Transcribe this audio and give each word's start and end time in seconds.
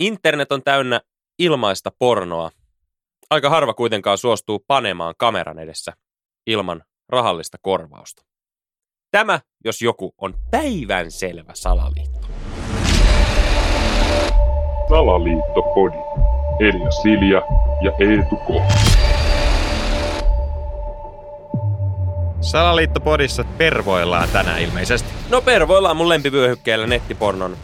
Internet 0.00 0.52
on 0.52 0.62
täynnä 0.62 1.00
ilmaista 1.38 1.90
pornoa. 1.98 2.50
Aika 3.30 3.50
harva 3.50 3.74
kuitenkaan 3.74 4.18
suostuu 4.18 4.64
panemaan 4.66 5.14
kameran 5.18 5.58
edessä 5.58 5.92
ilman 6.46 6.82
rahallista 7.08 7.58
korvausta. 7.62 8.22
Tämä, 9.10 9.40
jos 9.64 9.82
joku, 9.82 10.14
on 10.18 10.34
päivän 10.50 11.10
selvä 11.10 11.52
salaliitto. 11.54 12.26
Salaliittopodi. 14.88 15.96
Elia 16.60 16.90
Silja 16.90 17.42
ja 17.82 17.92
Eetu 18.00 18.36
K. 18.36 18.48
Salaliittopodissa 22.40 23.44
pervoillaan 23.58 24.28
tänään 24.32 24.62
ilmeisesti. 24.62 25.08
No 25.28 25.42
pervoillaan 25.42 25.96
mun 25.96 26.08
lempivyöhykkeellä 26.08 26.86
nettipornon 26.86 27.56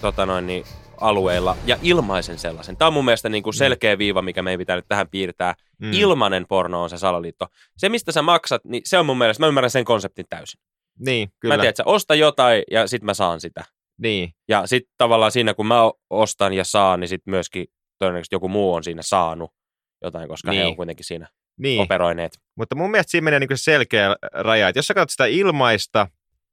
tota 0.00 0.26
noin, 0.26 0.46
niin, 0.46 0.64
alueilla 1.00 1.56
ja 1.66 1.78
ilmaisen 1.82 2.38
sellaisen. 2.38 2.76
Tämä 2.76 2.86
on 2.86 2.92
mun 2.92 3.04
mielestä 3.04 3.28
niin 3.28 3.42
kuin 3.42 3.54
selkeä 3.54 3.98
viiva, 3.98 4.22
mikä 4.22 4.42
meidän 4.42 4.58
pitää 4.58 4.76
nyt 4.76 4.88
tähän 4.88 5.08
piirtää. 5.08 5.54
Mm. 5.78 5.92
Ilmainen 5.92 6.46
porno 6.48 6.82
on 6.82 6.90
se 6.90 6.98
salaliitto. 6.98 7.46
Se, 7.76 7.88
mistä 7.88 8.12
sä 8.12 8.22
maksat, 8.22 8.64
niin 8.64 8.82
se 8.84 8.98
on 8.98 9.06
mun 9.06 9.18
mielestä, 9.18 9.42
mä 9.42 9.48
ymmärrän 9.48 9.70
sen 9.70 9.84
konseptin 9.84 10.26
täysin. 10.28 10.60
Niin, 10.98 11.32
kyllä. 11.40 11.54
Mä 11.54 11.56
tiedän, 11.56 11.68
että 11.68 11.82
sä 11.82 11.90
osta 11.90 12.14
jotain 12.14 12.62
ja 12.70 12.86
sit 12.86 13.02
mä 13.02 13.14
saan 13.14 13.40
sitä. 13.40 13.64
Niin, 13.98 14.32
Ja 14.48 14.66
sitten 14.66 14.94
tavallaan 14.98 15.32
siinä, 15.32 15.54
kun 15.54 15.66
mä 15.66 15.80
ostan 16.10 16.52
ja 16.52 16.64
saan, 16.64 17.00
niin 17.00 17.08
sitten 17.08 17.30
myöskin 17.30 17.66
todennäköisesti 17.98 18.34
joku 18.34 18.48
muu 18.48 18.74
on 18.74 18.84
siinä 18.84 19.02
saanut 19.02 19.50
jotain, 20.04 20.28
koska 20.28 20.50
niin. 20.50 20.62
he 20.62 20.66
on 20.66 20.76
kuitenkin 20.76 21.04
siinä 21.04 21.28
niin. 21.58 21.80
operoineet. 21.80 22.38
Mutta 22.56 22.76
mun 22.76 22.90
mielestä 22.90 23.10
siinä 23.10 23.24
menee 23.24 23.40
niin 23.40 23.58
se 23.58 23.62
selkeä 23.62 24.16
raja, 24.32 24.68
että 24.68 24.78
jos 24.78 24.86
sä 24.86 24.94
katsot 24.94 25.10
sitä 25.10 25.26
ilmaista, 25.26 26.06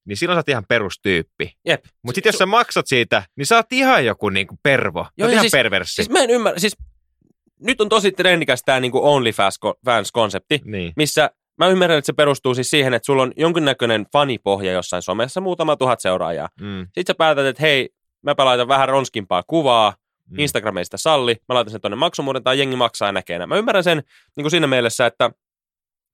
niin 0.07 0.17
silloin 0.17 0.35
sä 0.35 0.39
oot 0.39 0.49
ihan 0.49 0.65
perustyyppi. 0.67 1.53
Jep. 1.65 1.85
Mutta 2.03 2.17
sitten 2.17 2.29
jos 2.29 2.37
sä 2.37 2.45
maksat 2.45 2.87
siitä, 2.87 3.23
niin 3.35 3.45
sä 3.45 3.55
oot 3.55 3.71
ihan 3.71 4.05
joku 4.05 4.29
niin 4.29 4.47
kuin 4.47 4.59
pervo. 4.63 5.07
Joo, 5.17 5.25
oot 5.25 5.31
ihan 5.33 5.43
siis- 5.43 5.51
perverssi. 5.51 5.95
Siis 5.95 6.09
mä 6.09 6.19
en 6.19 6.29
ymmärrä, 6.29 6.59
siis 6.59 6.77
nyt 7.59 7.81
on 7.81 7.89
tosi 7.89 8.11
trendikäs 8.11 8.61
tämä 8.65 8.79
niinku 8.79 8.99
OnlyFans-konsepti, 9.03 10.61
niin. 10.65 10.93
missä 10.95 11.29
mä 11.57 11.67
ymmärrän, 11.67 11.97
että 11.97 12.05
se 12.05 12.13
perustuu 12.13 12.55
siis 12.55 12.69
siihen, 12.69 12.93
että 12.93 13.05
sulla 13.05 13.23
on 13.23 13.31
jonkinnäköinen 13.37 14.05
fanipohja 14.13 14.71
jossain 14.71 15.01
somessa, 15.01 15.41
muutama 15.41 15.75
tuhat 15.75 15.99
seuraajaa. 15.99 16.49
Mm, 16.61 16.83
Sitten 16.85 17.05
sä 17.07 17.13
päätät, 17.17 17.45
että 17.45 17.61
hei, 17.61 17.89
mä 18.21 18.35
laitan 18.37 18.67
vähän 18.67 18.89
ronskimpaa 18.89 19.43
kuvaa, 19.47 19.93
mm. 20.29 20.39
Instagramista 20.39 20.97
salli, 20.97 21.35
mä 21.49 21.55
laitan 21.55 21.71
sen 21.71 21.81
tuonne 21.81 21.95
maksumuuden 21.95 22.43
tai 22.43 22.59
jengi 22.59 22.75
maksaa 22.75 23.07
ja 23.07 23.11
näkee 23.11 23.37
nää. 23.37 23.47
Mä 23.47 23.57
ymmärrän 23.57 23.83
sen 23.83 24.03
niin 24.37 24.43
kuin 24.43 24.51
siinä 24.51 24.67
mielessä, 24.67 25.05
että 25.05 25.31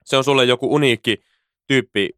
se 0.04 0.16
on 0.16 0.24
sulle 0.24 0.44
joku 0.44 0.74
uniikki 0.74 1.22
tyyppi, 1.68 2.10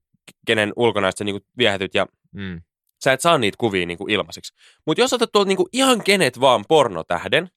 kenen 0.47 0.73
ulkonäöstä 0.77 1.25
niin 1.25 1.41
viehätyt 1.59 1.95
ja 1.95 2.07
Mm. 2.33 2.63
sä 3.05 3.13
et 3.13 3.21
saa 3.21 3.39
niitä 3.39 3.57
kuvia 3.61 3.87
niin 3.87 4.11
ilmaiseksi. 4.11 4.55
Mutta 4.87 5.01
jos 5.01 5.13
otat 5.13 5.33
tuolta 5.33 5.49
niin 5.49 5.59
ihan 5.73 6.05
kenet 6.05 6.41
vaan 6.41 6.65
pornotähden, 6.69 7.51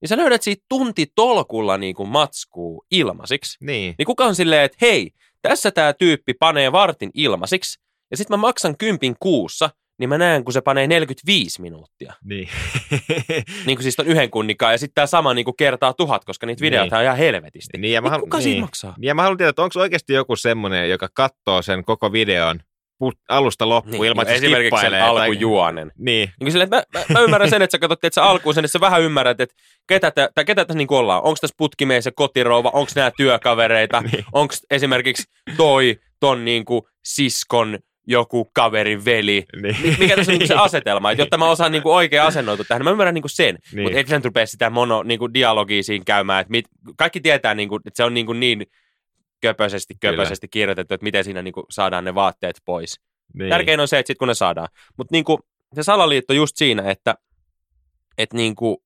niin 0.00 0.08
sä 0.08 0.16
löydät 0.16 0.42
siitä 0.42 0.64
tunti 0.68 1.06
tolkulla 1.14 1.78
niin 1.78 1.94
kuin 1.94 2.08
matskuu 2.08 2.86
ilmaisiksi. 2.90 3.56
Niin. 3.60 3.94
Niin 3.98 4.06
kuka 4.06 4.24
on 4.24 4.34
silleen, 4.34 4.62
että 4.62 4.78
hei, 4.80 5.10
tässä 5.42 5.70
tämä 5.70 5.92
tyyppi 5.92 6.34
panee 6.34 6.72
vartin 6.72 7.10
ilmaisiksi, 7.14 7.80
ja 8.10 8.16
sitten 8.16 8.38
mä 8.38 8.40
maksan 8.40 8.76
kympin 8.76 9.16
kuussa, 9.20 9.70
niin 9.98 10.08
mä 10.08 10.18
näen, 10.18 10.44
kun 10.44 10.52
se 10.52 10.60
panee 10.60 10.86
45 10.86 11.60
minuuttia. 11.62 12.14
Niin. 12.24 12.48
Niin 13.66 13.76
kuin 13.76 13.82
siis 13.82 13.96
ton 13.96 14.06
yhden 14.06 14.30
kunnikaan, 14.30 14.72
ja 14.72 14.78
sitten 14.78 14.94
tämä 14.94 15.06
sama 15.06 15.34
niin 15.34 15.44
kuin 15.44 15.56
kertaa 15.56 15.92
tuhat, 15.94 16.24
koska 16.24 16.46
niitä 16.46 16.60
videoita 16.60 16.96
Niin. 16.96 16.98
on 17.00 17.04
ihan 17.04 17.16
helvetisti. 17.16 17.78
niin, 17.78 17.92
ja 17.92 18.00
mä 18.02 18.06
Niin 18.08 18.12
halu- 18.12 18.22
kuka 18.22 18.40
siinä 18.40 18.60
maksaa? 18.60 18.94
Niin, 18.98 19.08
ja 19.08 19.14
mä 19.14 19.22
haluan 19.22 19.36
tietää, 19.38 19.50
että 19.50 19.62
onko 19.62 19.80
oikeasti 19.80 20.12
joku 20.12 20.36
semmoinen, 20.36 20.90
joka 20.90 21.08
katsoo 21.14 21.62
sen 21.62 21.84
koko 21.84 22.12
videon 22.12 22.60
alusta 23.28 23.68
loppuun 23.68 23.92
Niin, 23.92 24.04
ilman, 24.04 24.22
että 24.22 24.32
se 24.32 24.46
esimerkiksi 24.46 24.80
sen 24.80 25.02
alkujuonen. 25.02 25.92
Niin, 25.98 26.30
Niin 26.40 26.62
että 26.62 26.76
mä, 26.76 26.82
mä, 26.94 27.04
mä, 27.12 27.20
ymmärrän 27.20 27.50
sen, 27.50 27.62
että 27.62 27.72
sä 27.72 27.78
katsot, 27.78 28.04
että 28.04 28.14
sä 28.14 28.24
alkuun 28.24 28.54
sen, 28.54 28.64
että 28.64 28.72
sä 28.72 28.80
vähän 28.80 29.02
ymmärrät, 29.02 29.40
että 29.40 29.54
ketä, 29.88 30.10
tä, 30.10 30.28
tai 30.34 30.44
ketä 30.44 30.64
tässä 30.64 30.78
niin 30.78 30.86
ollaan. 30.90 31.22
Onko 31.22 31.36
tässä 31.40 31.54
putkimies 31.58 32.06
ja 32.06 32.12
kotirouva, 32.12 32.70
onko 32.72 32.92
nämä 32.94 33.10
työkavereita, 33.16 34.00
Niin. 34.00 34.24
onko 34.32 34.54
esimerkiksi 34.70 35.22
toi 35.56 35.96
ton 36.20 36.44
niin 36.44 36.64
kuin 36.64 36.82
siskon 37.04 37.78
joku 38.06 38.44
kaverin 38.54 39.04
veli. 39.04 39.44
niin. 39.62 39.76
Mi- 39.82 39.96
Mikä 39.98 40.16
tässä 40.16 40.32
on 40.32 40.38
niin 40.38 40.48
se 40.48 40.54
asetelma, 40.54 41.10
että 41.10 41.22
jotta 41.22 41.38
mä 41.38 41.50
osaan 41.50 41.72
niin 41.72 41.82
oikein 41.84 42.22
asennoitua 42.22 42.64
tähän, 42.68 42.84
mä 42.84 42.90
ymmärrän 42.90 43.14
niin 43.14 43.24
sen, 43.26 43.58
Niin. 43.72 43.82
mutta 43.82 43.98
ei 43.98 44.06
sen 44.06 44.24
rupea 44.24 44.46
sitä 44.46 44.70
mono 44.70 45.02
niin 45.02 45.18
kuin 45.18 45.34
dialogia 45.34 45.82
siinä 45.82 46.02
käymään, 46.06 46.40
että 46.40 46.50
mit, 46.50 46.64
kaikki 46.96 47.20
tietää, 47.20 47.54
niin 47.54 47.68
kuin, 47.68 47.80
että 47.86 47.96
se 47.96 48.04
on 48.04 48.14
niin, 48.14 48.26
kuin 48.26 48.40
niin 48.40 48.66
köpöisesti, 49.40 49.94
köpöisesti 50.00 50.48
kirjoitettu, 50.48 50.94
että 50.94 51.04
miten 51.04 51.24
siinä 51.24 51.42
niin 51.42 51.54
kuin 51.54 51.66
saadaan 51.70 52.04
ne 52.04 52.14
vaatteet 52.14 52.56
pois. 52.64 53.00
niin. 53.34 53.50
Tärkein 53.50 53.80
on 53.80 53.88
se, 53.88 53.98
että 53.98 54.06
sit 54.06 54.18
kun 54.18 54.28
ne 54.28 54.34
saadaan. 54.34 54.68
Mutta 54.98 55.12
niinku, 55.12 55.38
se 55.74 55.82
salaliitto 55.82 56.32
just 56.32 56.56
siinä, 56.56 56.90
että 56.90 57.14
et 58.18 58.32
niinku, 58.32 58.82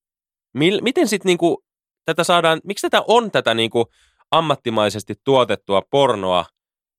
mil, 0.54 0.80
miten 0.82 1.08
sitten 1.08 1.28
niinku, 1.30 1.64
tätä 2.04 2.24
saadaan, 2.24 2.60
miksi 2.64 2.86
tätä 2.90 3.02
on 3.08 3.30
tätä 3.30 3.54
niinku 3.54 3.86
ammattimaisesti 4.30 5.14
tuotettua 5.24 5.82
pornoa 5.90 6.44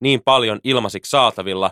niin 0.01 0.21
paljon 0.25 0.59
ilmaisiksi 0.63 1.09
saatavilla. 1.09 1.71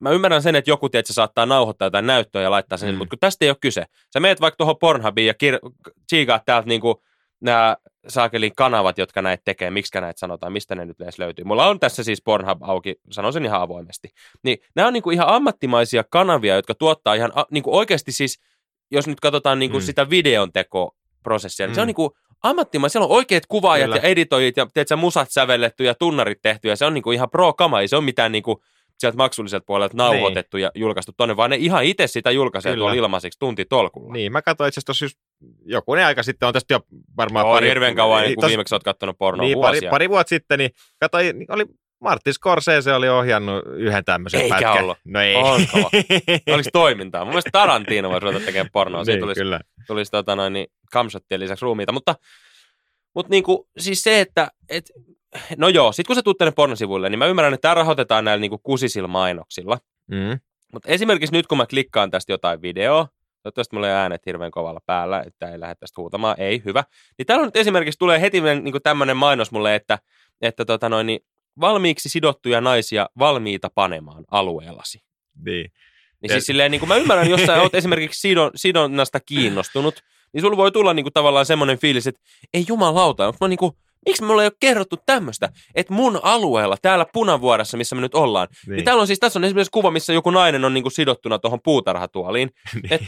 Mä 0.00 0.10
ymmärrän 0.10 0.42
sen, 0.42 0.56
että 0.56 0.70
joku 0.70 0.88
tietysti 0.88 1.12
saattaa 1.14 1.46
nauhoittaa 1.46 1.86
jotain 1.86 2.06
näyttöä 2.06 2.42
ja 2.42 2.50
laittaa 2.50 2.78
sen, 2.78 2.88
Mm. 2.88 2.92
mm. 2.94 2.98
mutta 2.98 3.10
kun 3.10 3.18
tästä 3.18 3.44
ei 3.44 3.50
ole 3.50 3.56
kyse. 3.60 3.84
Sä 4.12 4.20
meet 4.20 4.40
vaikka 4.40 4.56
tuohon 4.56 4.78
Pornhubiin 4.78 5.26
ja 5.26 5.32
kir- 5.44 5.92
tsiikaat 6.06 6.42
täältä 6.46 6.68
niinku 6.68 7.02
nämä 7.40 7.76
saakelin 8.08 8.54
kanavat, 8.56 8.98
jotka 8.98 9.22
näitä 9.22 9.42
tekee, 9.44 9.70
miksi 9.70 10.00
näitä 10.00 10.18
sanotaan, 10.20 10.52
mistä 10.52 10.74
ne 10.74 10.84
nyt 10.84 11.00
edes 11.00 11.18
löytyy. 11.18 11.44
Mulla 11.44 11.66
on 11.66 11.80
tässä 11.80 12.02
siis 12.04 12.22
Pornhub 12.22 12.58
auki, 12.62 12.94
sanon 13.10 13.32
sen 13.32 13.44
ihan 13.44 13.60
avoimesti. 13.60 14.08
Niin 14.42 14.58
nämä 14.76 14.88
on 14.88 14.92
niinku 14.94 15.10
ihan 15.10 15.28
ammattimaisia 15.28 16.04
kanavia, 16.10 16.54
jotka 16.54 16.74
tuottaa 16.74 17.14
ihan 17.14 17.32
a- 17.34 17.46
niinku 17.50 17.76
oikeasti 17.76 18.12
siis, 18.12 18.40
jos 18.90 19.06
nyt 19.06 19.20
katsotaan 19.20 19.58
niinku 19.58 19.76
Mm. 19.76 19.82
mm. 19.82 19.86
sitä 19.86 20.10
videon 20.10 20.52
tekoprosessia, 20.52 21.66
niin 21.66 21.74
se 21.74 21.80
Mm. 21.80 21.82
on 21.82 21.86
niinku 21.86 22.16
ammattimaisia, 22.42 22.92
siellä 22.92 23.06
on 23.06 23.16
oikeat 23.16 23.46
kuvaajat 23.48 23.84
Kyllä. 23.86 23.96
ja 23.96 24.02
editoijat 24.02 24.56
ja 24.56 24.66
tiedätkö, 24.74 24.96
musat 24.96 25.30
sävelletty 25.30 25.84
ja 25.84 25.94
tunnarit 25.94 26.38
tehty 26.42 26.68
ja 26.68 26.76
se 26.76 26.84
on 26.84 26.94
niinku 26.94 27.12
ihan 27.12 27.30
pro-kama, 27.30 27.80
ei 27.80 27.88
se 27.88 27.96
ole 27.96 28.04
mitään 28.04 28.32
niinku 28.32 28.62
sieltä 28.98 29.16
maksulliselta 29.16 29.64
puolelta 29.66 29.96
nauhoitettu 29.96 30.56
ja 30.56 30.70
julkaistu 30.74 31.12
tonne, 31.16 31.36
vaan 31.36 31.50
ne 31.50 31.56
ihan 31.56 31.84
itse 31.84 32.06
sitä 32.06 32.30
julkaisee 32.30 32.72
Kyllä. 32.72 32.82
tuolla 32.82 32.94
ilmaiseksi 32.94 33.38
tunti 33.38 33.64
tolkulla. 33.64 34.12
Niin, 34.12 34.32
mä 34.32 34.42
katsoin 34.42 34.68
itse 34.68 34.80
asiassa 34.80 35.04
just 35.04 35.18
jokunen 35.64 36.06
aika 36.06 36.22
sitten, 36.22 36.46
on 36.46 36.52
tästä 36.52 36.74
jo 36.74 36.80
varmaan 37.16 37.46
on 37.46 37.52
pari... 37.52 37.68
hirveän 37.68 37.94
kauan, 37.96 38.22
niin, 38.22 38.34
kun 38.34 38.44
tos- 38.44 38.48
viimeksi 38.48 38.74
olet 38.74 38.82
katsonut 38.82 39.18
pornoa 39.18 39.46
niin, 39.46 39.60
pari, 39.60 39.76
vuosia. 39.76 39.90
pari 39.90 40.08
vuotta 40.08 40.28
sitten, 40.28 40.58
niin 40.58 40.70
katsoin, 41.00 41.38
niin 41.38 41.52
oli 41.52 41.64
Martin 42.00 42.34
Scorsese 42.34 42.94
oli 42.94 43.08
ohjannut 43.08 43.64
yhden 43.66 44.04
tämmöisen 44.04 44.40
Eikä 44.40 44.54
pätkän. 44.54 44.82
ollut. 44.82 44.98
No 45.04 45.20
ei. 45.20 45.34
Onko? 45.34 45.90
Olisi 46.54 46.70
toimintaa. 46.72 47.24
Mun 47.24 47.32
mielestä 47.32 47.50
Tarantino 47.52 48.10
voisi 48.10 48.24
ruveta 48.24 48.44
tekemään 48.44 48.70
pornoa. 48.72 49.04
Siitä 49.04 49.16
niin, 49.16 49.20
tulisi, 49.20 49.40
kyllä. 49.40 49.60
tulisi 49.86 50.10
tota 50.10 50.36
noin, 50.36 50.52
niin 50.52 50.66
kamshottien 50.92 51.40
lisäksi 51.40 51.62
ruumiita. 51.62 51.92
Mutta, 51.92 52.14
mutta 53.14 53.30
niinku, 53.30 53.68
siis 53.78 54.02
se, 54.02 54.20
että 54.20 54.50
et, 54.68 54.90
no 55.56 55.68
joo, 55.68 55.92
sit 55.92 56.06
kun 56.06 56.16
sä 56.16 56.22
tuut 56.22 56.38
tänne 56.38 56.52
pornosivuille, 56.52 57.08
niin 57.10 57.18
mä 57.18 57.26
ymmärrän, 57.26 57.54
että 57.54 57.62
tämä 57.62 57.74
rahoitetaan 57.74 58.24
näillä 58.24 58.40
niinku 58.40 58.58
kusisilla 58.58 59.08
mainoksilla. 59.08 59.78
Mm. 60.06 60.40
Mutta 60.72 60.88
esimerkiksi 60.88 61.32
nyt, 61.32 61.46
kun 61.46 61.58
mä 61.58 61.66
klikkaan 61.66 62.10
tästä 62.10 62.32
jotain 62.32 62.62
videoa, 62.62 63.08
toivottavasti 63.42 63.76
mulla 63.76 63.88
ei 63.88 63.94
äänet 63.94 64.26
hirveän 64.26 64.50
kovalla 64.50 64.80
päällä, 64.86 65.22
että 65.26 65.52
ei 65.52 65.60
lähde 65.60 65.74
tästä 65.74 66.00
huutamaan, 66.00 66.40
ei, 66.40 66.62
hyvä. 66.64 66.84
Niin 67.18 67.26
täällä 67.26 67.42
on 67.42 67.46
nyt 67.46 67.56
esimerkiksi 67.56 67.98
tulee 67.98 68.20
heti 68.20 68.40
niin 68.40 68.82
tämmöinen 68.82 69.16
mainos 69.16 69.50
mulle, 69.50 69.74
että, 69.74 69.98
että 70.40 70.64
tota 70.64 70.88
noin, 70.88 71.06
niin 71.06 71.20
valmiiksi 71.60 72.08
sidottuja 72.08 72.60
naisia 72.60 73.08
valmiita 73.18 73.70
panemaan 73.74 74.24
alueellasi. 74.30 75.02
Niin. 75.44 75.72
Niin 76.22 76.30
siis 76.30 76.46
silleen, 76.46 76.70
niin 76.70 76.80
kuin 76.80 76.88
mä 76.88 76.96
ymmärrän, 76.96 77.30
jos 77.30 77.40
sä 77.46 77.62
oot 77.62 77.74
esimerkiksi 77.80 78.20
sidon, 78.20 78.50
sidonnasta 78.54 79.20
kiinnostunut, 79.20 80.02
niin 80.32 80.40
sulla 80.40 80.56
voi 80.56 80.72
tulla 80.72 80.94
niin 80.94 81.04
kuin 81.04 81.12
tavallaan 81.12 81.46
semmoinen 81.46 81.78
fiilis, 81.78 82.06
että 82.06 82.20
ei 82.54 82.64
jumalauta, 82.68 83.26
onko 83.26 83.36
mä 83.40 83.48
niin 83.48 83.58
kuin, 83.58 83.72
miksi 84.06 84.24
mulle 84.24 84.42
ei 84.42 84.46
ole 84.46 84.52
kerrottu 84.60 84.96
tämmöistä, 85.06 85.48
että 85.74 85.92
mun 85.92 86.20
alueella, 86.22 86.76
täällä 86.82 87.06
Punavuoressa, 87.12 87.76
missä 87.76 87.94
me 87.94 88.00
nyt 88.00 88.14
ollaan, 88.14 88.48
niin, 88.66 88.76
niin. 88.76 88.84
täällä 88.84 89.00
on 89.00 89.06
siis, 89.06 89.18
tässä 89.18 89.38
on 89.38 89.44
esimerkiksi 89.44 89.70
kuva, 89.70 89.90
missä 89.90 90.12
joku 90.12 90.30
nainen 90.30 90.64
on 90.64 90.74
niin 90.74 90.84
kuin 90.84 90.92
sidottuna 90.92 91.38
tuohon 91.38 91.60
puutarhatuoliin. 91.64 92.50
Että 92.90 93.06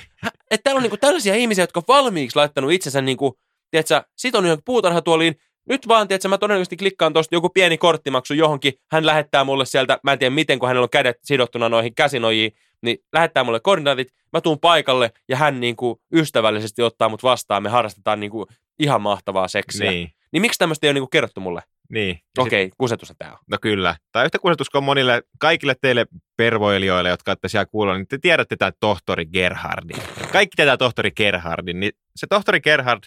et 0.51 0.61
täällä 0.65 0.78
on 0.78 0.83
niin 0.83 0.91
kuin 0.91 1.01
tällaisia 1.01 1.34
ihmisiä, 1.34 1.62
jotka 1.62 1.81
on 1.81 1.84
valmiiksi 1.89 2.37
laittanut 2.37 2.73
itsensä 2.73 3.01
niin 3.01 3.16
kuin, 3.16 3.33
tiedätkö, 3.71 4.03
sitonut 4.16 4.48
johonkin 4.48 4.65
puutarhatuoliin, 4.65 5.34
nyt 5.69 5.89
vaan, 5.89 6.09
tiedätkö, 6.09 6.28
mä 6.28 6.39
todennäköisesti 6.39 6.77
klikkaan 6.77 7.13
tuosta 7.13 7.34
joku 7.34 7.48
pieni 7.48 7.78
korttimaksu 7.78 8.34
johonkin, 8.34 8.72
hän 8.93 9.07
lähettää 9.07 9.45
mulle 9.45 9.66
sieltä, 9.66 9.98
mä 10.03 10.13
en 10.13 10.19
tiedä 10.19 10.34
miten, 10.34 10.59
kun 10.59 10.69
hänellä 10.69 10.84
on 10.84 10.91
kädet 10.91 11.16
sidottuna 11.25 11.69
noihin 11.69 11.95
käsinojiin, 11.95 12.53
niin 12.83 12.98
lähettää 13.13 13.45
mulle 13.45 13.60
koordinaatit, 13.60 14.09
mä 14.33 14.41
tuun 14.41 14.60
paikalle 14.60 15.10
ja 15.28 15.36
hän 15.36 15.60
niin 15.60 15.77
kuin 15.77 15.97
ystävällisesti 16.15 16.83
ottaa 16.83 17.09
mut 17.09 17.22
vastaan, 17.22 17.63
me 17.63 17.69
harrastetaan 17.69 18.21
niin 18.21 18.31
kuin 18.31 18.47
ihan 18.78 19.03
mahtavaa 19.03 19.48
seksiä. 19.48 19.91
Niin, 19.91 20.10
Niin, 20.32 20.41
miksi 20.41 20.59
tämmöistä 20.59 20.86
ei 20.86 20.88
ole 20.88 20.94
niin 20.94 21.03
kuin 21.03 21.10
kerrottu 21.10 21.41
mulle? 21.41 21.62
niin. 21.91 22.21
Okei, 22.38 22.65
okay, 22.65 22.74
kusetusta 22.78 23.15
tää 23.18 23.32
on. 23.32 23.38
No 23.50 23.59
kyllä. 23.60 23.97
Tai 24.12 24.24
yhtä 24.24 24.38
kusetus 24.38 24.71
kuin 24.71 24.84
monille, 24.84 25.22
kaikille 25.38 25.74
teille 25.80 26.06
pervoilijoille, 26.36 27.09
jotka 27.09 27.30
olette 27.30 27.48
siellä 27.48 27.66
kuulla, 27.66 27.97
niin 27.97 28.09
te 28.09 28.18
tiedätte 28.18 28.56
tämän 28.56 28.72
tohtori 28.80 29.27
Gerhardin. 29.27 30.03
Kaikki 30.32 30.56
tätä 30.56 30.77
tohtori 30.77 31.10
Gerhardin. 31.10 31.80
Niin 31.80 31.92
se 32.16 32.27
tohtori 32.27 32.60
Gerhard, 32.60 33.03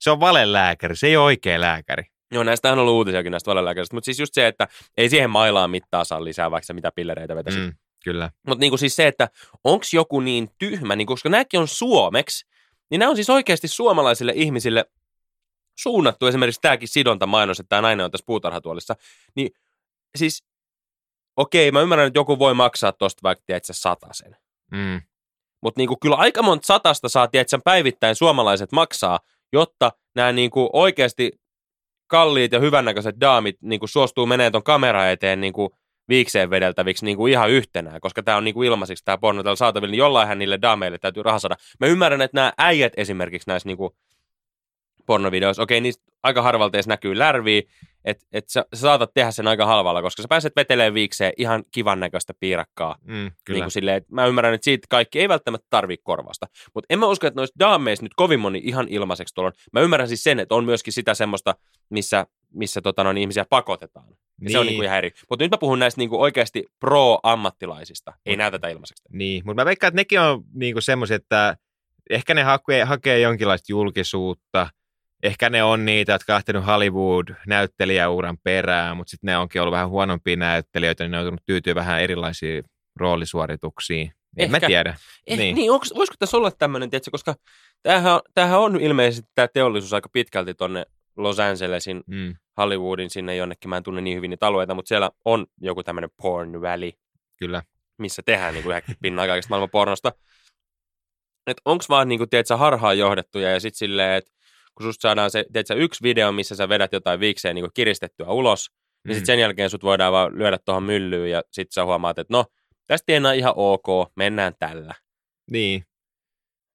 se 0.00 0.10
on 0.10 0.20
valelääkäri, 0.20 0.96
se 0.96 1.06
ei 1.06 1.16
ole 1.16 1.24
oikea 1.24 1.60
lääkäri. 1.60 2.02
Joo, 2.32 2.42
näistä 2.42 2.72
on 2.72 2.78
ollut 2.78 2.94
uutisiakin 2.94 3.30
näistä 3.30 3.50
valelääkärisistä, 3.50 3.96
mutta 3.96 4.04
siis 4.04 4.18
just 4.18 4.34
se, 4.34 4.46
että 4.46 4.68
ei 4.96 5.08
siihen 5.08 5.30
mailaan 5.30 5.70
mittaa 5.70 6.04
saa 6.04 6.24
lisää, 6.24 6.50
vaikka 6.50 6.66
sä 6.66 6.72
mitä 6.72 6.92
pillereitä 6.94 7.36
vetäisit. 7.36 7.62
Mm. 7.62 7.66
Mm, 7.66 7.74
kyllä. 8.04 8.30
Mutta 8.46 8.60
niinku 8.60 8.76
siis 8.76 8.96
se, 8.96 9.06
että 9.06 9.28
onko 9.64 9.84
joku 9.92 10.20
niin 10.20 10.48
tyhmä, 10.58 10.96
niin 10.96 11.06
koska 11.06 11.28
nämäkin 11.28 11.60
on 11.60 11.68
suomeksi, 11.68 12.46
Niin 12.90 12.98
nämä 12.98 13.10
on 13.10 13.16
siis 13.16 13.30
oikeasti 13.30 13.68
suomalaisille 13.68 14.32
ihmisille 14.36 14.84
suunnattu 15.78 16.26
esimerkiksi 16.26 16.60
tämäkin 16.60 16.88
sidontamainos, 16.88 17.60
että 17.60 17.68
tämä 17.68 17.82
nainen 17.82 18.04
on 18.04 18.10
tässä 18.10 18.26
puutarhatuolissa. 18.26 18.94
Niin 19.36 19.50
siis, 20.18 20.44
okei, 21.36 21.72
mä 21.72 21.80
ymmärrän, 21.80 22.06
että 22.06 22.18
joku 22.18 22.38
voi 22.38 22.54
maksaa 22.54 22.92
tosta 22.92 23.20
vaikka, 23.22 23.44
tiedätkö, 23.46 23.72
sen. 24.12 24.36
Mm. 24.70 25.00
Mutta 25.62 25.80
niinku, 25.80 25.96
kyllä 25.96 26.16
aika 26.16 26.42
monta 26.42 26.66
satasta 26.66 27.08
saa, 27.08 27.28
tiedätkö, 27.28 27.58
päivittäin 27.64 28.16
suomalaiset 28.16 28.72
maksaa, 28.72 29.20
jotta 29.52 29.92
nämä 30.14 30.32
niinku, 30.32 30.70
oikeasti 30.72 31.32
kalliit 32.06 32.52
ja 32.52 32.60
hyvännäköiset 32.60 33.20
daamit 33.20 33.56
niinku, 33.60 33.86
suostuu 33.86 34.26
menemään 34.26 34.52
ton 34.52 34.62
kamera 34.62 35.10
eteen 35.10 35.40
niinku, 35.40 35.76
viikseen 36.08 36.50
vedeltäviksi 36.50 37.04
niinku, 37.04 37.26
ihan 37.26 37.50
yhtenään, 37.50 38.00
koska 38.00 38.22
tämä 38.22 38.36
on 38.36 38.44
niinku, 38.44 38.62
ilmaisiksi 38.62 39.04
tämä 39.04 39.18
porno 39.18 39.42
täällä 39.42 39.56
saatavilla, 39.56 39.90
niin 39.90 39.98
jollainhan 39.98 40.38
niille 40.38 40.58
daameille 40.62 40.98
täytyy 40.98 41.22
rahaa 41.22 41.38
saada. 41.38 41.56
Mä 41.80 41.86
ymmärrän, 41.86 42.22
että 42.22 42.36
nämä 42.36 42.52
äijät 42.58 42.92
esimerkiksi 42.96 43.50
näissä 43.50 43.68
niinku, 43.68 43.96
pornovideoissa, 45.06 45.62
okei, 45.62 45.80
niistä 45.80 46.04
aika 46.22 46.42
harvalta 46.42 46.76
edes 46.76 46.86
näkyy 46.86 47.18
lärviä, 47.18 47.62
että 48.04 48.26
et 48.32 48.48
sä, 48.48 48.64
sä 48.74 48.80
saatat 48.80 49.10
tehdä 49.14 49.30
sen 49.30 49.48
aika 49.48 49.66
halvalla, 49.66 50.02
koska 50.02 50.22
sä 50.22 50.28
pääset 50.28 50.52
veteleen 50.56 50.94
viikseen 50.94 51.32
ihan 51.36 51.64
kivan 51.72 52.00
näköistä 52.00 52.34
piirakkaa. 52.40 52.96
Mm, 53.02 53.30
Niin 53.48 53.62
kuin 53.62 53.70
silleen, 53.70 53.96
että 53.96 54.14
mä 54.14 54.26
ymmärrän, 54.26 54.54
että 54.54 54.64
siitä 54.64 54.86
kaikki 54.90 55.20
ei 55.20 55.28
välttämättä 55.28 55.66
tarvii 55.70 55.96
korvausta. 56.02 56.46
Mutta 56.74 56.86
en 56.90 56.98
mä 56.98 57.06
usko, 57.06 57.26
että 57.26 57.40
noissa 57.40 57.54
daameissa 57.58 58.02
nyt 58.04 58.14
kovin 58.16 58.40
moni 58.40 58.60
ihan 58.64 58.86
ilmaiseksi 58.88 59.34
tuolla. 59.34 59.52
Mä 59.72 59.80
ymmärrän 59.80 60.08
siis 60.08 60.22
sen, 60.24 60.40
että 60.40 60.54
on 60.54 60.64
myöskin 60.64 60.92
sitä 60.92 61.14
semmoista, 61.14 61.54
missä, 61.90 62.26
missä 62.54 62.80
tota, 62.80 63.04
noin, 63.04 63.18
ihmisiä 63.18 63.44
pakotetaan. 63.50 64.06
Ja 64.08 64.16
niin. 64.40 64.52
Se 64.52 64.58
on 64.58 64.66
Niin. 64.66 64.70
niinku 64.72 64.82
ihan 64.82 64.98
eri. 64.98 65.10
Mutta 65.30 65.44
nyt 65.44 65.50
mä 65.50 65.58
puhun 65.58 65.78
näistä 65.78 66.00
niinku 66.00 66.22
oikeasti 66.22 66.64
pro-ammattilaisista. 66.80 68.12
Ei 68.26 68.36
näytetä 68.36 68.68
ilmaiseksi. 68.68 69.02
Niin, 69.12 69.42
mutta 69.46 69.60
mä 69.62 69.64
veikkaan, 69.66 69.88
että 69.88 70.00
nekin 70.00 70.20
on 70.20 70.42
niinku 70.54 70.80
semmoisia, 70.80 71.16
että 71.16 71.56
ehkä 72.10 72.34
ne 72.34 72.42
hakee, 72.42 72.84
hakee 72.84 73.20
jonkinlaista 73.20 73.72
julkisuutta. 73.72 74.66
Ehkä 75.22 75.50
ne 75.50 75.62
on 75.62 75.84
niitä, 75.84 76.12
jotka 76.12 76.32
on 76.32 76.34
lähtenyt 76.34 76.66
Hollywood-näyttelijäuran 76.66 78.38
perään, 78.44 78.96
mutta 78.96 79.10
sitten 79.10 79.26
ne 79.28 79.38
onkin 79.38 79.62
ollut 79.62 79.72
vähän 79.72 79.88
huonompia 79.88 80.36
näyttelijöitä, 80.36 81.04
niin 81.04 81.10
ne 81.10 81.16
on 81.18 81.22
joutunut 81.24 81.46
tyytyä 81.46 81.74
vähän 81.74 82.00
erilaisiin 82.00 82.64
roolisuorituksiin. 82.96 84.12
En 84.36 84.50
mä 84.50 84.56
Ehkä. 84.56 84.66
tiedä. 84.66 84.96
Eh, 85.26 85.38
Niin. 85.38 85.54
niin, 85.54 85.70
onks, 85.70 85.94
voisiko 85.94 86.16
tässä 86.18 86.36
olla 86.36 86.50
tämmöinen, 86.50 86.90
tiedätkö, 86.90 87.10
koska 87.10 87.34
tämähän, 87.82 88.20
tämähän 88.34 88.60
on 88.60 88.80
ilmeisesti 88.80 89.30
tämä 89.34 89.48
teollisuus 89.48 89.92
aika 89.92 90.08
pitkälti 90.12 90.54
tonne 90.54 90.86
Los 91.16 91.40
Angelesin, 91.40 92.02
Mm, 92.06 92.34
Hollywoodin 92.56 93.10
sinne 93.10 93.36
jonnekin, 93.36 93.68
mä 93.68 93.76
en 93.76 93.82
tunne 93.82 94.00
niin 94.00 94.16
hyvin 94.16 94.30
niitä 94.30 94.46
alueita, 94.46 94.74
mutta 94.74 94.88
siellä 94.88 95.10
on 95.24 95.46
joku 95.60 95.82
tämmöinen 95.82 96.10
porn 96.22 96.60
valley, 96.60 96.90
kyllä. 97.36 97.62
missä 97.98 98.22
tehdään 98.24 98.54
niin 98.54 98.62
kuin 98.62 98.70
90 98.72 99.02
pinnaa 99.02 99.26
kaikesta 99.26 99.50
maailman 99.50 99.70
pornosta. 99.70 100.12
Että 101.46 101.62
onks 101.64 101.88
vaan 101.88 102.08
niin 102.08 102.18
kuin, 102.18 102.30
tiedätkö, 102.30 102.56
harhaan 102.56 102.98
johdettuja 102.98 103.50
ja 103.50 103.60
sitten 103.60 103.78
silleen, 103.78 104.18
että 104.18 104.30
kun 104.74 104.86
susta 104.86 105.02
saadaan 105.02 105.30
se, 105.30 105.44
tiedätkö, 105.52 105.74
yksi 105.74 106.02
video, 106.02 106.32
missä 106.32 106.56
sä 106.56 106.68
vedät 106.68 106.92
jotain 106.92 107.20
viikseen 107.20 107.54
niin 107.54 107.62
kuin 107.62 107.72
kiristettyä 107.74 108.26
ulos, 108.26 108.70
niin 108.70 109.12
Mm. 109.12 109.14
sitten 109.14 109.26
sen 109.26 109.38
jälkeen 109.38 109.70
sut 109.70 109.82
voidaan 109.82 110.12
vaan 110.12 110.38
lyödä 110.38 110.58
tuohon 110.64 110.82
myllyyn 110.82 111.30
ja 111.30 111.42
sitten 111.52 111.72
sä 111.72 111.84
huomaat, 111.84 112.18
että 112.18 112.34
no, 112.34 112.44
tästä 112.86 113.06
tienaa 113.06 113.32
ihan 113.32 113.52
ok, 113.56 113.86
mennään 114.16 114.52
tällä. 114.58 114.94
Niin. 115.50 115.84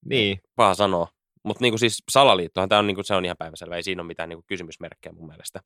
Niin. 0.06 0.40
Paha 0.56 0.74
sanoa. 0.74 1.08
Mutta 1.44 1.62
niinku 1.62 1.78
siis 1.78 2.04
salaliittohan 2.12 2.70
tämä 2.70 2.80
on, 2.80 2.88
niinku, 2.88 3.04
se 3.04 3.16
on 3.16 3.26
ihan 3.26 3.38
päiväselvä, 3.38 3.76
ei 3.76 3.84
siinä 3.84 4.02
ole 4.02 4.08
mitään 4.08 4.30
niinku 4.30 4.44
kysymysmerkkejä 4.48 5.14
mun 5.14 5.28
mielestä. 5.28 5.60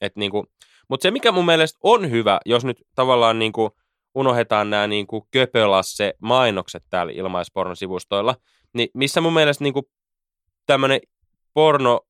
Et 0.00 0.16
niinku, 0.16 0.46
Mutta 0.88 1.02
se, 1.02 1.10
mikä 1.10 1.32
mun 1.32 1.44
mielestä 1.46 1.78
on 1.82 2.10
hyvä, 2.10 2.40
jos 2.46 2.64
nyt 2.64 2.82
tavallaan 2.94 3.38
niinku 3.38 3.76
unohdetaan 4.14 4.70
nämä 4.70 4.86
niinku 4.86 5.28
köpölasse 5.30 6.14
mainokset 6.22 6.84
täällä 6.90 7.12
ilmaispornosivustoilla, 7.12 8.34
niin 8.74 8.88
missä 8.94 9.20
mun 9.20 9.32
mielestä 9.32 9.64
niinku 9.64 9.90
tämmöinen 10.66 11.00
porno 11.58 12.00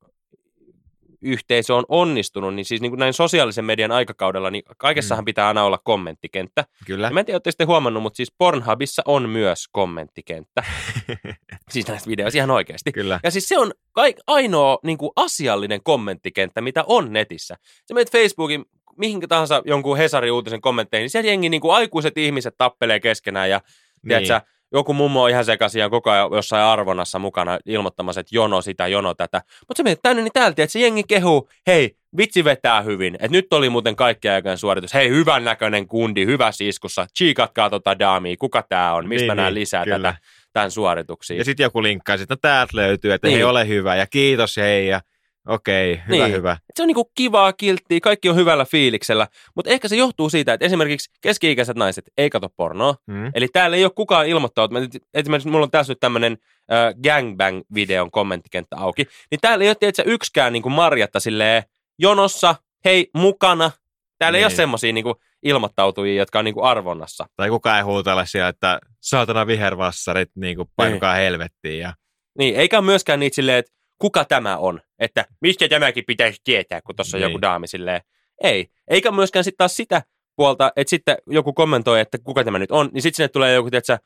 yhteisö 1.23 1.75
on 1.75 1.85
onnistunut, 1.89 2.55
niin 2.55 2.65
siis 2.65 2.81
niin 2.81 2.91
kuin 2.91 2.99
näin 2.99 3.13
sosiaalisen 3.13 3.65
median 3.65 3.91
aikakaudella, 3.93 4.51
niin 4.51 4.63
kaikessahan 4.79 5.23
Mm. 5.23 5.25
pitää 5.25 5.49
aina 5.49 5.65
olla 5.65 5.79
kommenttikenttä. 5.85 6.65
Kyllä. 6.87 7.07
Ja 7.07 7.11
mä 7.11 7.21
en 7.21 7.27
tiedä, 7.27 7.41
te 7.59 7.65
huomannut, 7.65 8.03
mutta 8.03 8.17
siis 8.17 8.33
Pornhubissa 8.39 9.03
on 9.07 9.29
myös 9.29 9.69
kommenttikenttä. 9.73 10.65
siis 11.73 11.89
näistä 11.89 12.11
videoista 12.11 12.39
ihan 12.39 12.51
oikeasti. 12.51 12.93
Kyllä. 12.93 13.21
Ja 13.25 13.31
siis 13.31 13.49
se 13.49 13.59
on 13.59 13.73
kaik- 13.93 14.21
ainoa 14.27 14.79
niin 14.85 14.99
kuin 14.99 15.11
asiallinen 15.17 15.81
kommenttikenttä, 15.83 16.61
mitä 16.61 16.85
on 16.87 17.13
netissä. 17.13 17.57
Sä 17.89 17.95
menet 17.95 18.13
Facebookin 18.13 18.65
mihinkä 18.99 19.27
tahansa 19.29 19.63
jonkun 19.65 19.97
Hesari-uutisen 19.99 20.61
kommentteihin, 20.61 21.05
niin 21.05 21.11
siellä 21.11 21.31
jengi 21.31 21.49
niin 21.49 21.61
kuin 21.61 21.75
aikuiset 21.75 22.19
ihmiset 22.19 22.55
tappelee 22.59 23.01
keskenään 23.01 23.51
ja 23.51 23.61
Niin. 24.03 24.25
tiedätkö, 24.25 24.51
joku 24.73 24.95
mummo 24.95 25.23
on 25.23 25.31
ihan 25.31 25.45
sekaisin 25.45 25.81
ja 25.81 25.91
koko 25.91 26.11
ajan 26.11 26.29
jossain 26.33 26.63
arvonnassa 26.63 27.19
mukana 27.19 27.59
ilmoittamassa, 27.67 28.21
että 28.21 28.35
jono 28.35 28.63
sitä, 28.63 28.87
jono 28.87 29.15
tätä. 29.15 29.43
Mutta 29.69 29.77
se 29.77 29.83
menet 29.83 30.01
tänne, 30.03 30.23
niin 30.23 30.33
täältä, 30.33 30.63
että 30.63 30.73
se 30.73 30.81
jengi 30.81 31.03
kehuu, 31.09 31.49
hei, 31.67 31.97
vitsi 32.17 32.45
vetää 32.45 32.83
hyvin. 32.83 33.15
Että 33.15 33.29
nyt 33.29 33.53
oli 33.53 33.71
muuten 33.71 33.97
kaikkien 33.97 34.35
aikojen 34.35 34.59
suoritus. 34.59 34.95
Hei, 34.95 35.09
hyvän 35.09 35.45
näköinen 35.45 35.89
kundi, 35.89 36.27
hyvä 36.27 36.51
iskussa. 36.61 37.07
Chiikatkaa 37.19 37.71
tota 37.71 37.99
daamia, 37.99 38.37
kuka 38.39 38.63
tää 38.69 38.95
on, 38.95 39.09
mistä 39.09 39.27
Niin, 39.27 39.37
näen 39.37 39.55
niin, 39.55 39.61
lisää 39.61 39.85
kyllä. 39.85 39.99
tätä, 39.99 40.15
tämän 40.53 40.71
suorituksia. 40.71 41.37
Ja 41.37 41.45
sitten 41.45 41.65
joku 41.65 41.83
linkkaa, 41.83 42.15
että 42.15 42.27
no 42.31 42.37
täältä 42.43 42.77
löytyy, 42.77 43.13
että. 43.13 43.27
Niin. 43.27 43.37
hei 43.37 43.45
ole 43.45 43.69
hyvä 43.69 43.97
ja 43.97 44.07
kiitos 44.07 44.57
hei 44.57 44.89
ja 44.89 45.01
okei, 45.49 46.01
hyvä 46.09 46.25
Niin. 46.25 46.37
hyvä. 46.37 46.57
se 46.75 46.83
on 46.83 46.87
niinku 46.87 47.11
kivaa, 47.15 47.53
kilttiä, 47.53 48.01
kaikki 48.03 48.29
on 48.29 48.37
hyvällä 48.37 48.65
fiiliksellä, 48.65 49.29
mutta 49.57 49.71
ehkä 49.71 49.89
se 49.89 49.97
johtuu 49.97 50.31
siitä, 50.31 50.53
että 50.53 50.67
esimerkiksi 50.67 51.11
keski-ikäiset 51.21 51.77
naiset 51.77 52.05
ei 52.19 52.31
katso 52.31 52.49
pornoa, 52.57 52.95
Mm. 53.07 53.31
eli 53.35 53.49
täällä 53.49 53.77
ei 53.77 53.85
ole 53.85 53.93
kukaan 53.97 54.27
ilmoittanut, 54.27 54.91
esimerkiksi 55.15 55.49
mulla 55.49 55.65
on 55.65 55.71
tässä 55.71 55.91
nyt 55.91 56.01
tämmöinen 56.01 56.39
äh, 56.73 56.95
gangbang-videon 57.03 58.11
kommenttikenttä 58.11 58.77
auki, 58.77 59.05
niin 59.31 59.39
täällä 59.41 59.63
ei 59.65 59.69
ole 59.69 59.77
tiedätkö, 59.81 60.03
yksikään 60.07 60.53
niinku 60.53 60.71
Marjatta 60.71 61.21
silleen 61.21 61.63
jonossa, 61.99 62.55
hei, 62.85 63.11
mukana, 63.15 63.71
täällä 64.19 64.37
niin. 64.37 64.41
ei 64.41 64.45
ole 64.45 64.49
Niin. 64.51 64.57
semmoisia 64.57 64.93
niinku 64.93 65.15
ilmoittautujia, 65.43 66.19
jotka 66.23 66.39
on 66.39 66.45
niinku 66.45 66.63
arvonnassa. 66.63 67.27
Tai 67.37 67.49
kukaan 67.49 67.77
ei 67.77 67.83
huutella 67.83 68.25
siellä, 68.25 68.49
että 68.49 68.79
saatana 69.01 69.47
vihervassarit 69.47 70.31
niin 70.37 70.57
kuin 70.57 70.69
painukaa 70.77 71.15
helvettiin. 71.15 71.79
Ja... 71.79 71.93
Niin, 72.39 72.57
eikä 72.57 72.81
myöskään 72.81 73.21
niitä 73.21 73.35
silleen, 73.35 73.59
että 73.59 73.73
kuka 73.99 74.25
tämä 74.25 74.57
on, 74.57 74.81
että 74.99 75.25
mistä 75.41 75.69
tämäkin 75.69 76.05
pitäisi 76.07 76.41
tietää, 76.45 76.81
kun 76.83 76.97
tuossa 76.97 77.17
on 77.17 77.21
Niin. 77.21 77.31
joku 77.31 77.43
daami 77.43 77.67
silleen. 77.69 78.01
Ei, 78.43 78.67
eikä 78.89 79.11
myöskään 79.11 79.45
sitten 79.45 79.59
taas 79.59 79.77
sitä 79.77 80.03
puolta, 80.37 80.73
että 80.77 80.91
sitten 80.91 81.17
joku 81.27 81.53
kommentoi, 81.53 82.01
että 82.01 82.19
kuka 82.25 82.45
tämä 82.45 82.59
nyt 82.59 82.71
on, 82.71 82.91
niin 82.93 83.03
sitten 83.03 83.17
sinne 83.17 83.29
tulee 83.29 83.55
joku, 83.55 83.71
tiedätkö, 83.71 83.99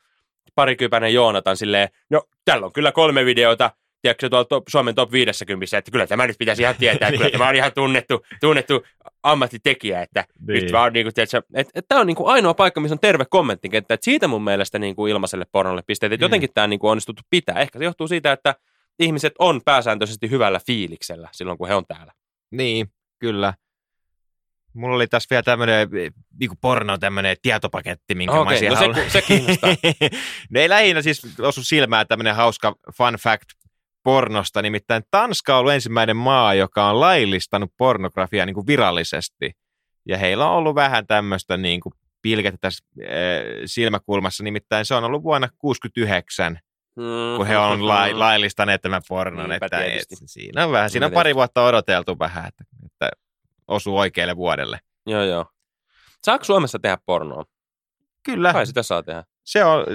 parikypäinen 0.55 1.13
Joonatan 1.13 1.57
silleen, 1.57 1.89
no 2.09 2.21
täällä 2.45 2.65
on 2.65 2.73
kyllä 2.73 2.91
kolme 2.91 3.25
videota, 3.25 3.71
tiedätkö, 4.01 4.29
tuolla 4.29 4.45
top, 4.45 4.63
Suomen 4.69 4.95
top 4.95 5.11
50, 5.11 5.77
että 5.77 5.91
kyllä 5.91 6.07
tämä 6.07 6.27
nyt 6.27 6.37
pitäisi 6.39 6.61
ihan 6.61 6.75
tietää, 6.75 7.07
että 7.07 7.17
kyllä 7.17 7.29
tämä 7.31 7.47
on 7.47 7.55
ihan 7.55 7.71
tunnettu, 7.75 8.25
tunnettu 8.41 8.85
ammattitekijä, 9.23 10.01
että 10.01 10.25
niin. 10.47 10.63
nyt 10.63 10.71
vaan 10.71 10.93
niin 10.93 11.05
kuin, 11.05 11.13
tiedätkö, 11.13 11.37
että, 11.37 11.71
että 11.75 11.87
tämä 11.87 12.01
on 12.01 12.07
niin 12.07 12.15
kuin 12.15 12.29
ainoa 12.29 12.53
paikka, 12.53 12.81
missä 12.81 12.95
on 12.95 12.99
terve 12.99 13.25
kommenttikenttä, 13.29 13.93
että 13.93 14.05
siitä 14.05 14.27
mun 14.27 14.43
mielestä 14.43 14.79
niin 14.79 14.95
kuin 14.95 15.11
ilmaiselle 15.11 15.45
pornolle 15.51 15.81
pisteet, 15.87 16.13
että 16.13 16.23
Mm. 16.23 16.25
jotenkin 16.25 16.49
tämä 16.53 16.67
niin 16.67 16.79
kuin 16.79 16.91
onnistuttu 16.91 17.21
pitää. 17.29 17.59
Ehkä 17.59 17.79
se 17.79 17.85
johtuu 17.85 18.07
siitä, 18.07 18.31
että 18.31 18.55
ihmiset 18.99 19.33
on 19.39 19.61
pääsääntöisesti 19.65 20.29
hyvällä 20.29 20.59
fiiliksellä 20.65 21.29
silloin, 21.31 21.57
kun 21.57 21.67
he 21.67 21.75
on 21.75 21.85
täällä. 21.87 22.13
Niin, 22.51 22.87
kyllä. 23.19 23.53
Mulla 24.73 24.95
oli 24.95 25.07
tässä 25.07 25.27
vielä 25.29 25.43
tämmöinen 25.43 25.89
niinku 26.39 26.55
porno 26.61 26.97
tämmöinen 26.97 27.37
tietopaketti, 27.41 28.15
minkä 28.15 28.33
Okei, 28.33 28.43
mä 28.43 28.49
olisin 28.49 28.69
no 28.69 28.75
se- 28.75 28.85
halunnut- 28.85 29.11
se 29.11 29.21
kiinnostaa. 29.21 29.69
ne 30.51 30.61
ei 30.61 30.69
lähinnä 30.69 31.01
siis 31.01 31.39
osu 31.39 31.63
silmään 31.63 32.07
tämmöinen 32.07 32.35
hauska 32.35 32.75
fun 32.97 33.13
fact 33.13 33.45
pornosta, 34.03 34.61
nimittäin 34.61 35.03
Tanska 35.11 35.53
on 35.53 35.59
ollut 35.59 35.73
ensimmäinen 35.73 36.17
maa, 36.17 36.53
joka 36.53 36.89
on 36.89 36.99
laillistanut 36.99 37.71
pornografiaa 37.77 38.45
niin 38.45 38.53
kuin 38.53 38.67
virallisesti. 38.67 39.51
Ja 40.05 40.17
heillä 40.17 40.49
on 40.49 40.55
ollut 40.55 40.75
vähän 40.75 41.07
tämmöistä 41.07 41.57
niin 41.57 41.79
kuin 41.79 41.93
pilkettä 42.21 42.57
tässä 42.61 42.85
äh, 43.01 43.07
silmäkulmassa, 43.65 44.43
nimittäin 44.43 44.85
se 44.85 44.95
on 44.95 45.03
ollut 45.03 45.23
vuonna 45.23 45.47
1969, 45.47 46.59
kun 47.37 47.47
he 47.47 47.57
on 47.57 47.87
la- 47.87 48.19
laillistaneet 48.19 48.81
tämän 48.81 49.01
pornon. 49.09 49.49
Niinpä 49.49 49.65
Että, 49.65 49.83
et, 49.83 50.05
siinä 50.25 50.65
on 50.65 50.71
vähän, 50.71 50.89
siinä 50.89 51.05
on 51.05 51.11
pari 51.11 51.35
vuotta 51.35 51.65
odoteltu 51.65 52.19
vähän, 52.19 52.47
että, 52.47 52.63
että 52.85 53.09
osuu 53.67 53.97
oikealle 53.97 54.35
vuodelle. 54.37 54.79
Joo, 55.05 55.23
joo. 55.23 55.45
Saako 56.23 56.43
Suomessa 56.43 56.79
tehdä 56.79 56.97
pornoa? 57.05 57.43
Kyllä, 58.23 58.53
Kai 58.53 58.65
sitä 58.65 58.83
saa 58.83 59.03
tehdä. 59.03 59.23
se 59.43 59.63
on... 59.63 59.85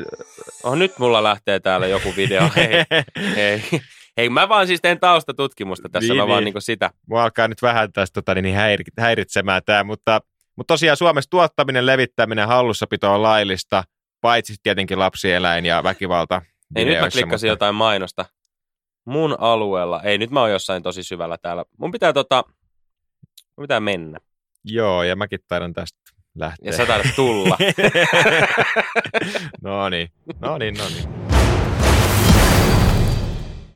Oh, 0.62 0.76
nyt 0.76 0.98
mulla 0.98 1.22
lähtee 1.22 1.60
täällä 1.60 1.86
joku 1.86 2.14
video. 2.16 2.42
Hei, 2.56 2.68
hei. 3.36 3.62
Hei, 4.16 4.28
mä 4.28 4.48
vaan 4.48 4.66
siis 4.66 4.80
teen 4.80 5.00
taustatutkimusta 5.00 5.88
tässä, 5.88 6.12
Niin, 6.12 6.22
mä 6.22 6.28
vaan 6.28 6.38
niin. 6.38 6.44
niinku 6.44 6.60
sitä. 6.60 6.90
Mua 7.06 7.22
alkaa 7.22 7.48
nyt 7.48 7.62
vähän 7.62 7.92
tästä 7.92 8.14
tota, 8.14 8.34
niin 8.34 8.56
häiri- 8.56 8.92
häiritsemään 9.02 9.62
tämä, 9.66 9.84
mutta, 9.84 10.20
mutta 10.56 10.72
tosiaan 10.74 10.96
Suomessa 10.96 11.30
tuottaminen, 11.30 11.86
levittäminen, 11.86 12.48
hallussapito 12.48 13.14
on 13.14 13.22
laillista, 13.22 13.84
paitsi 14.20 14.54
tietenkin 14.62 14.98
lapsieläin 14.98 15.66
ja 15.66 15.82
väkivalta. 15.82 16.42
Ei, 16.76 16.84
nyt 16.84 17.00
mä 17.00 17.10
klikkasin 17.10 17.48
jotain 17.48 17.74
mainosta. 17.74 18.24
Mun 19.04 19.36
alueella, 19.38 20.02
ei 20.02 20.18
nyt 20.18 20.30
mä 20.30 20.40
oon 20.40 20.50
jossain 20.50 20.82
tosi 20.82 21.02
syvällä 21.02 21.38
täällä. 21.42 21.64
Mun 21.78 21.90
pitää 21.90 22.12
tota, 22.12 22.44
mun 23.56 23.64
pitää 23.64 23.80
mennä. 23.80 24.18
Joo, 24.64 25.02
ja 25.02 25.16
mäkin 25.16 25.40
taidan 25.48 25.72
tästä 25.72 25.98
lähteä. 26.34 26.70
Ja 26.70 26.76
sä 26.76 26.86
taidat 26.86 27.06
tulla. 27.16 27.58
no 29.62 29.88
niin, 29.88 30.08
no 30.40 30.58
niin, 30.58 30.74
no 30.74 30.84
niin. 30.88 31.37